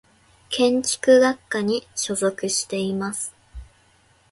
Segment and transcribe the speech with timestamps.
[0.49, 3.35] 建築学科に所属しています。